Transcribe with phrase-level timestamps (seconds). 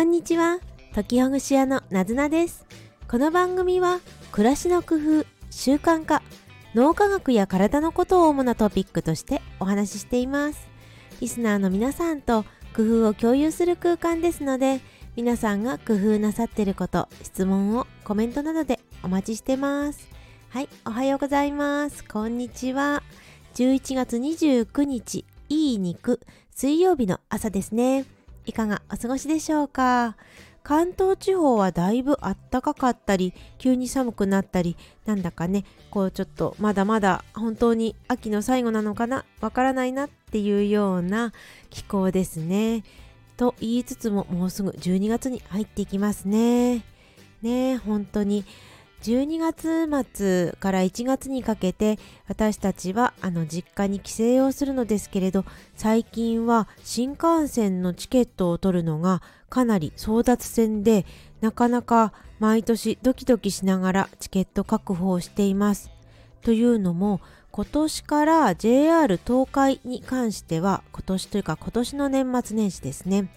[0.00, 0.60] こんにちは。
[0.94, 2.64] 時ほぐし屋のなずなです。
[3.06, 4.00] この番組は
[4.32, 6.22] 暮らしの工夫習慣化
[6.74, 10.68] 脳科学や体のことを主なトピックとしてお話ししています。
[11.20, 14.80] リスナーの皆さんと工夫を共有する空間ですので
[15.16, 20.08] 皆さんが工夫なさっていること質問をコメントなどでお待ちしてます。
[20.48, 22.06] はいおはようございます。
[22.06, 23.02] こんにちは。
[23.54, 26.20] 11月29日いい肉
[26.54, 28.06] 水曜日の朝ですね。
[28.50, 30.16] いかがお過ごしでしょうか？
[30.64, 39.24] 関東地方はだいぶあったかかったり急に寒くなったりなんだかねこうちょっとまだまだ本当に秋の最後なのかな？
[39.40, 41.32] わからないなっていうような
[41.70, 42.82] 気候ですね。
[43.36, 46.84] と言いつつももうすぐ12月に入っていきますね。
[47.40, 48.44] ね本当に。
[49.02, 61.06] 12月末から1月にかけて私たちはあの実家に帰省をするのですけれど最近は新幹線のチケットを取るのがかなり争奪戦で
[61.40, 65.90] なかなか毎年ドキドキしながらチケット確保をしています。
[66.42, 67.20] というのも
[67.52, 73.28] 今年から JR 東海に関しては今年というか今年の年末年始ですね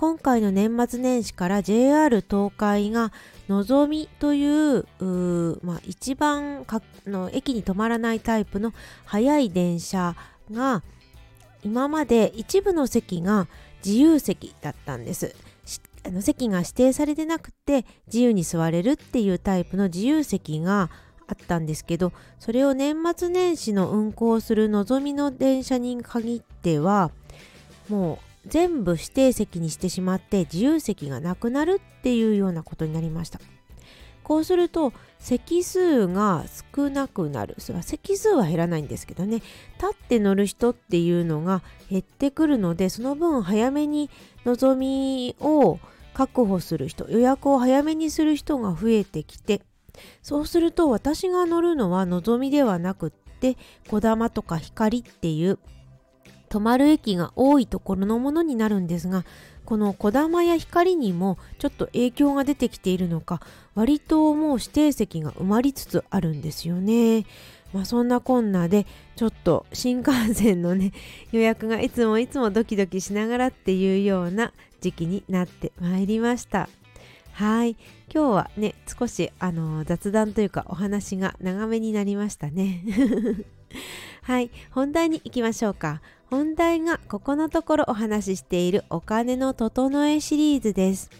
[0.00, 3.12] 今回の年末年始から JR 東海が
[3.50, 4.86] のぞみという
[5.62, 6.64] まあ、一番
[7.06, 8.72] の駅に止まらないタイプの
[9.04, 10.16] 速い電車
[10.50, 10.82] が
[11.62, 13.46] 今まで一部の席が
[13.84, 15.36] 自由席だったんです。
[16.06, 20.88] あの席が指定されてなくて自由に座れるっていうタイプの自由席が
[21.26, 27.10] あったんですけどそれを年末年始の運行するのぞみの電車に限っては
[27.90, 33.40] もう全部指定席にしてしまって自由席がなくなるっていうようなことになりました。
[34.22, 36.44] こうすると席数が
[36.76, 37.56] 少なくなる。
[37.58, 39.46] それは席数は減らないんですけどね、立
[39.92, 44.08] って乗る人っていうのが減ってくるので、その分早めに
[44.44, 45.80] 望みを
[46.14, 49.62] 確保する人、予約を早めにする人が増えてきて、
[50.22, 53.56] そうすると私が乗るのはのぞみではなくって、
[53.88, 55.58] こだまとか光っていう
[56.50, 59.24] 止まる駅が多いところのものになるんですが
[59.64, 63.40] このこだまや光にもちょっと影響が出てきているのか
[63.76, 67.24] 割ともう指定席が埋まりつつあるんですよね。
[67.72, 68.84] まあそんなこんなで
[69.14, 70.90] ちょっと新幹線のね
[71.30, 76.68] 予約がいつもいつもドキドキしながらっていうような時期になってまいりました。
[77.32, 77.76] はい
[78.12, 82.82] 今日はね少しあの雑談というかお話が長めになりましたね。
[84.30, 86.00] はい本題に行きましょうか。
[86.26, 91.10] 本題がここのところお話ししているお金の整えシリーズです。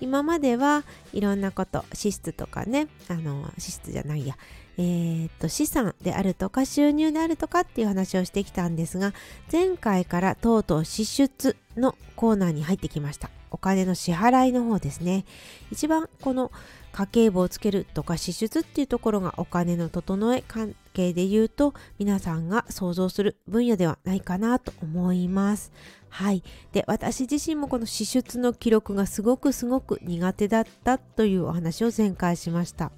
[0.00, 0.82] 今までは
[1.12, 4.36] いろんなこと支出とかねあの支出じゃないや
[4.78, 9.12] えー、と資産であるとか収入であるとかっていう話をしてきたんですが
[9.50, 15.24] 前回からとうとう支出のコーナーに入ってきましたお金の支払いの方ですね
[15.72, 16.52] 一番この
[16.92, 25.72] 家計簿をつけるとか支出っていうところがお金の整え関係で言うと皆さんが想像する分野ではないかなと思います。
[26.08, 26.42] はい。
[26.72, 32.90] で、私自身もこの支出の記録がすごくすごく苦手だったというお話を前回しました。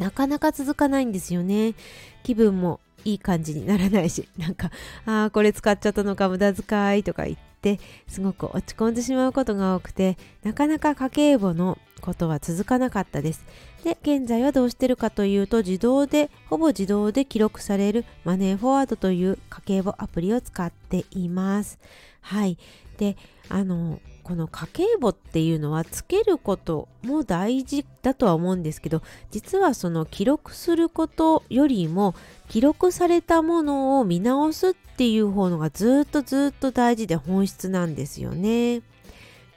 [0.00, 1.74] なかなか続かないんですよね。
[2.22, 4.70] 気分もいい感じにならないし、 なんか、
[5.04, 7.78] ああ、これ使っちゃったのか無駄遣いとか言って、
[8.08, 13.44] すごく落ち込んでしまうことが多くて、なかなか家計簿のことは続かなかったです。
[13.84, 21.78] で、現在はどうしてるかというと、自動で、ほぼ自動で記録されるマネーフォワードという家計簿アプリを使っています。
[22.22, 22.56] はい。
[22.96, 23.18] で、
[23.50, 24.00] あの、
[24.30, 29.02] この家計簿っていうのはつけることも大事だとは思うんですけど
[29.32, 32.14] 実はその記録することよりも
[32.48, 38.82] 記録されたものを見直すっていう方のがずっとずっと大事で本質なんですよね。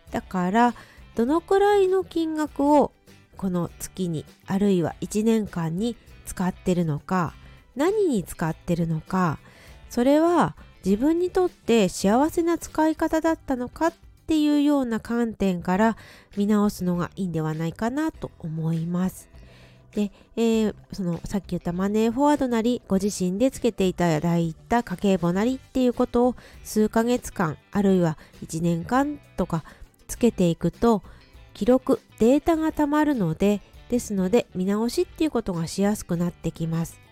[0.09, 0.73] だから
[1.13, 2.94] どのくらいの金額を
[3.38, 5.95] この月にあるいは1年間に
[6.25, 7.35] 使ってるのか
[7.75, 9.38] 何に使ってるのか
[9.91, 13.93] それは自分にとって幸せな使い方だったのかっ
[14.23, 15.97] っていうような観点から
[16.37, 19.29] 見直すのがいいんではないかなと思います。
[19.93, 29.64] で、えー、そのさっき言ったマネーフォワードなりご自身でつけていただいた家計簿なりっていうことを数ヶ月間あるいは1年間とか
[30.08, 31.03] つけていくと
[31.53, 37.03] 記録データがたまるのでですので見直しっていうことがしやすくなってきます。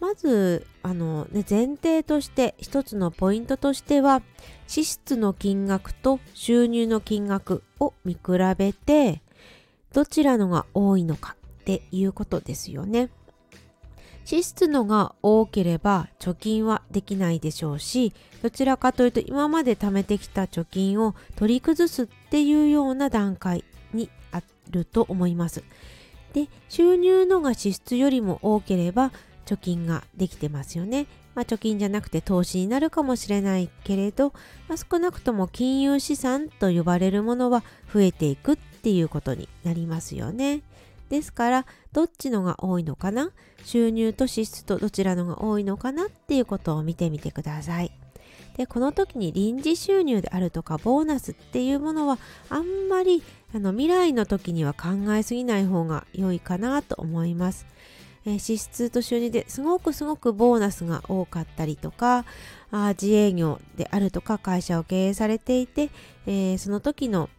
[0.00, 4.22] まずあの、ね、前提として一つのポイントとしては
[4.66, 8.20] 支出の金額と収入の金額を見比
[8.56, 9.22] べて
[9.92, 13.08] どちらのが多いのかっていうことですよね。
[14.26, 18.12] 支出のが多ければ貯金はできないでしょうし
[18.42, 23.64] どちらかというと今まで貯めてきた貯金を取り崩すっていうような段階
[23.94, 25.62] にあると思います。
[26.32, 29.12] で収入のが支出よりも多ければ
[29.46, 31.06] 貯金ができてますよね。
[31.34, 34.32] まあ、貯金じゃなくて投資になるかもしれないけれど、
[34.68, 37.62] まあ、少なくとも金融資産と呼ばれるものは
[37.92, 40.62] 増えていくっていうことになりますよね。
[41.08, 43.30] ですからどっちのが多いのかな？
[43.64, 47.92] 収入と支出とどちらのが多いのかなっていうことを見てみてください。
[48.56, 53.22] でこの時に臨時収入であるとかボーナスっていうものはあんまり
[53.54, 57.66] あの未来の時には考えすぎない方が良いかなと思います。
[58.26, 62.24] え支出と収入ですごくすごくボーナスが多かったりとか
[62.72, 65.90] あ自営業であるとか会社を経営されていて、
[66.26, 67.30] えー、その時の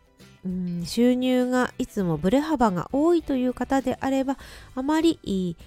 [0.45, 4.37] うん収入がいつもブレ幅が多いという方であれば
[4.75, 5.57] あまりいい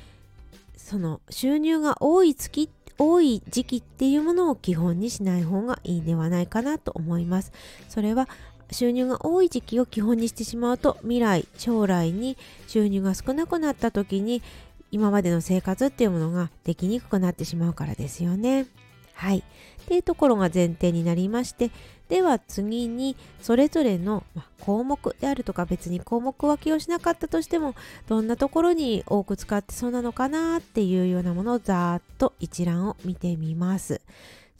[0.74, 7.50] その収入が多い月多い時期っていうものを基本にしない方がいいではないかなと思います。
[7.88, 8.28] それは
[8.70, 12.36] 収入が多い時期を基本にしてしまうと未来将来に
[12.68, 14.42] 収入が少なくなった時に
[14.90, 18.66] 今までの生活っていうものができにくくなってしまうからですよね。
[19.14, 19.38] はい。
[19.38, 19.42] っ
[19.86, 21.70] ていうところが前提になりまして
[22.08, 24.24] では次にそれぞれの
[24.60, 27.74] 項目であるとか別に項目分けをしなかったとしても
[28.08, 34.00] どんなところに多く使ってそうなのかなっていうようなものをざーっと一覧を見てみます。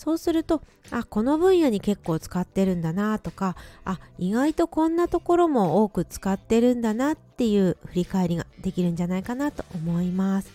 [0.00, 3.54] そうするとあこの分野に結構使ってるんだなとか
[3.84, 10.50] あ意外とこんなところも多く使ってるんだなっていう振り返りができるんじゃないかなと思います。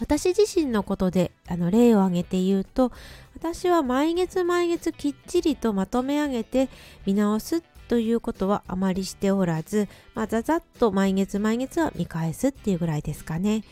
[0.00, 2.92] 私自身のことであの例を挙げて言うと
[3.34, 6.68] 私は毎月毎月きっちりとまとめ上げて
[7.06, 13.64] 見直すということはあまりしておらず、まあ、ざざっと毎月毎月は見返すっていうぐらいですかね。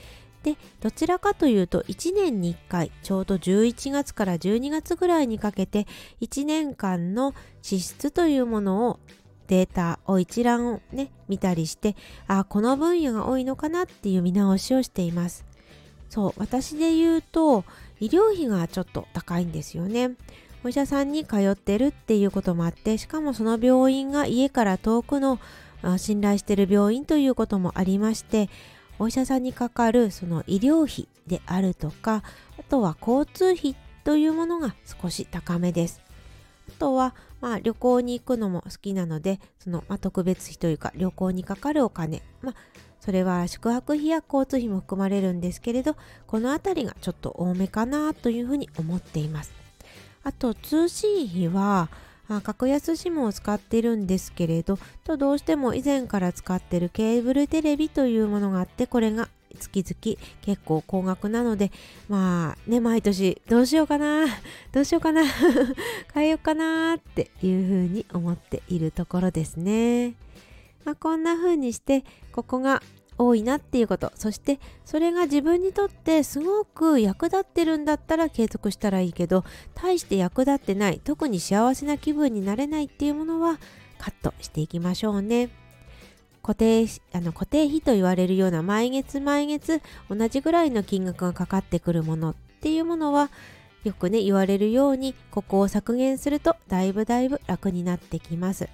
[0.55, 5.87] でどちらかというと1年に1回ちょうど11月から12月ぐらいにかけて
[6.21, 8.99] 1年間の支出というものを
[9.49, 11.97] データを一覧をね見たりして
[12.27, 15.45] あこの分野が多いのかなっていう見直しをしています。
[16.09, 17.65] そう私で言うと
[18.01, 20.13] 医療費がちょっと高いんですよね。
[20.65, 25.39] お医者さんに通ってるっていうこともあってしかもその病院が家から遠くの
[25.99, 28.51] 信頼してる病院ということもありまして
[28.99, 32.23] お医者さんにかかるその医療費であるとか
[32.59, 36.01] あとは交通費というものが少し高めです。
[36.69, 42.55] あとはまあ旅行に行くのも好きなのでその、まあ、特別費というか旅行にかかるお金まあ
[43.01, 45.97] それは宿泊費や交通費も含まれるんですけれど
[46.27, 49.53] この辺りがちょっと多めかなというふうに思っています。
[50.25, 51.89] あと通信費は
[52.29, 59.29] まあ格安 SIM を使ってるんですけれどとどうしても以前から使ってるケーブルテレビというものがあってこれが
[59.59, 61.73] 月々結構高額なので
[62.09, 64.27] まあね毎年どうしようかな
[64.73, 65.25] どうしようかな
[66.15, 70.15] 変えようかなっていうふうに思っているところですね。
[70.85, 72.83] まあ、こんな風にしてここが
[73.19, 74.13] 多いなっていうこと。
[74.15, 79.45] そしてそれが自分にとってすごく役立ってるんだったら継続したらいいけど
[79.75, 83.59] 大して役立ってない特に幸せな気分になれないっていうものは
[83.99, 85.51] カットしていきましょうね。
[86.43, 93.31] 固定あの固定費と言われるような毎月毎月同じぐらいの金額がかかってくるものっていうものは
[93.85, 98.69] よくね言われるようにここを削減するとだいぶだいぶ楽になってきます。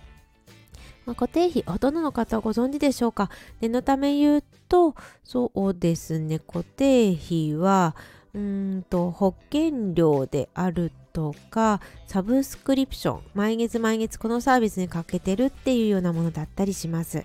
[1.06, 3.30] まあ、固定費、ほとんどの方はご存知でしょうか？
[3.61, 7.94] 念のため言うと、そうですね、固定費は、
[8.34, 17.25] うんと、保険料であるとか、サブスクリプション、毎月毎月このサービスにかけてるっていうようなものだったりします。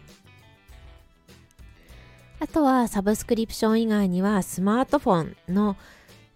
[2.41, 5.75] あとはサブスクリプション以外にはスマートフォンの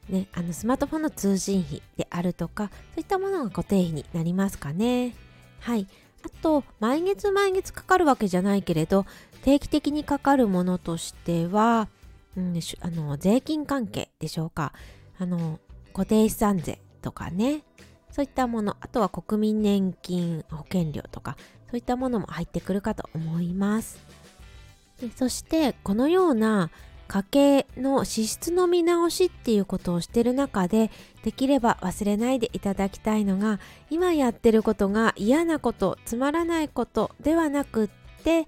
[0.10, 5.16] ね、あのスマートフォンの通信費であるとかそういったものが固定費になりますかね。
[5.62, 5.88] はい。
[6.26, 9.06] あと毎月毎月かかるわけじゃないけれど
[9.44, 11.90] 定期的にかかるものとしては、
[12.38, 14.74] うん、あの税金関係でしょうか。
[15.20, 15.60] あの
[15.94, 17.64] 固定資産税とかね。
[18.14, 21.36] そういったものあとは国民年金保険料とか
[21.72, 24.00] そういったものも入ってくるかと思います。
[25.02, 26.70] でそしてこのような
[27.08, 30.92] 家計の支出の見直しっていうことをしてる中で
[31.24, 37.90] できれば忘れないでいただきたいのが今やってることが嫌なことつまらないことではなくっ
[38.24, 38.48] て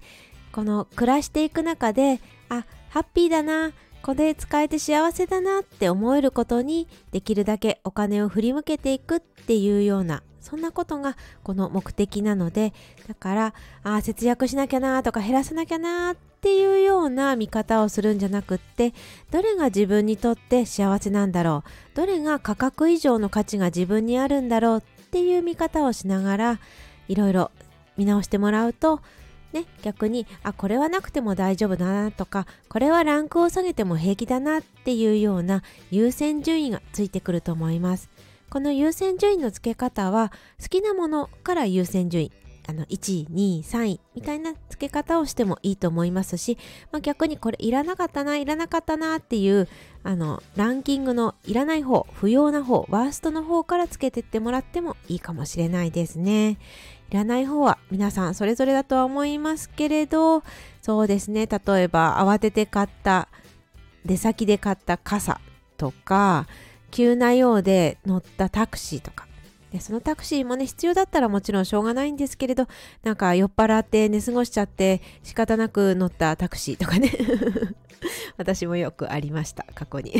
[0.52, 12.72] この暮らしていく中であハッピーだなこれ使えて幸せだなって思えることにできるだけお金を振り向けていくっていうようなそんなことがこの目的なので
[13.08, 18.94] だからあ節約しなきゃなとか減らさなきゃなってっていうような見方をするんじゃなくって
[19.32, 26.60] どれが自分にとって幸せなんだろうどれが価格以上の価値が自分にあるんだろうっていう見方をしながら
[27.08, 27.50] いろいろ
[27.96, 29.00] 見直してもらうと
[29.52, 38.08] ね、逆にあこれはなくても大丈夫だなとかこれはランクを下げても平気だなっていうような優先順位がついてくると思います。
[38.50, 40.30] この優先順位の付け方は
[40.62, 42.32] 好きなものから優先順位。
[42.68, 46.58] あの1位2位3位みたいな付け方をしてもいいと思いますし、
[46.90, 49.68] まあ、逆にこれいらなかったないらなかったなっていう
[50.02, 56.58] あのランキングのいらない方不要な方ワーストの方からつけてってもらってもいいかもしれないですね。
[57.10, 60.42] いらない方は皆さんそれぞれだとは思いますけれど
[60.82, 63.28] そうですね例えば慌てて買った
[64.04, 65.40] 出先で買った傘
[65.76, 66.48] とか
[66.90, 69.25] 急なようで乗ったタクシーとか
[69.80, 72.66] そのタクシーもね必要だったらもちろんしょうがないんですけれど
[73.02, 77.10] なんか酔っ払って寝過ごしちゃって仕方なく乗ったタクシーとかね。
[78.36, 80.12] 私もよくありました過去に。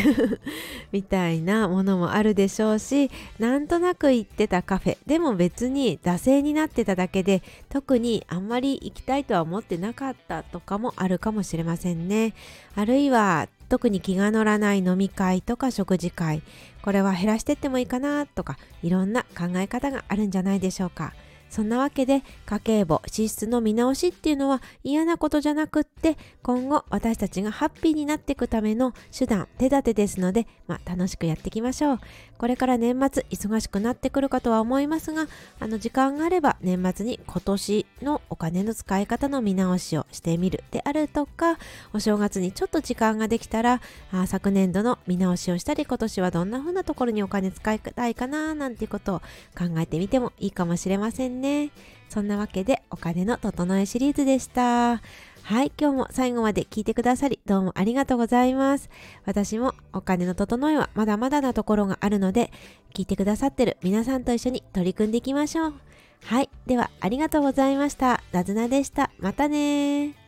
[0.93, 4.99] みたいなものもあるでしょうしなんとなく行ってたカフェ。
[5.07, 12.35] でも別に惰性になってただけで特にあんまり行きたいとは思ってなかったとかもあるかもしれませんね。
[12.75, 16.43] あるいは特に気が乗らない飲み会とか食事会。
[16.83, 21.15] これは減らしてってもいいかなとかいろんな考え方があるんじゃないでしょうか。
[21.49, 32.01] そんなわけで家計簿支出の見直しっていうのは嫌なことじゃなくって今後私たちがハッピーになっていくための手段手立てですので、まあ、楽しくやっていきましょう。
[32.39, 35.27] これから年末忙しくなってくるかとは思いますが
[35.59, 41.59] あの時間があれば年末に今年のお金の使い方の見直しをしてみるであるとか
[41.95, 43.81] お正月にちょっと時間ができたら
[44.13, 49.19] あ昨年度の見直しをしたり今年はどんな風なところにお金使いたいかななんていうことを
[49.57, 51.36] 考えてみてもいいかもしれませんね。
[51.41, 51.71] ね
[52.09, 55.03] そんなわけでお金の整えシリーズでした
[55.47, 58.91] はい、今日も最後まで聞いてくださりどうもありがとうございます。
[59.27, 62.51] 私もお金の整えはまだまだなところがあるので、
[62.95, 65.75] 聞いてくださってる皆さんと一緒に取り組んでいきましょう。
[66.25, 68.25] はい、ではありがとうございました。
[68.33, 69.13] なずなでした。
[69.21, 70.26] またね